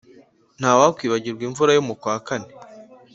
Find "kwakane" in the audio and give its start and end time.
2.01-2.49